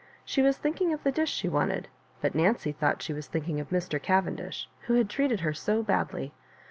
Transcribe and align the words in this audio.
She 0.25 0.41
was 0.41 0.57
thinking 0.57 0.91
of 0.93 1.03
the 1.03 1.11
dish 1.11 1.29
she 1.31 1.47
wanted, 1.47 1.87
but 2.21 2.33
Nancy 2.33 2.71
thought 2.71 3.03
she 3.03 3.13
was. 3.13 3.27
thinking 3.27 3.59
of 3.59 3.69
Mr. 3.69 4.01
Cavendish, 4.01 4.67
who 4.87 4.95
had 4.95 5.11
treated 5.11 5.41
her 5.41 5.53
so 5.53 5.83
badly. 5.83 6.33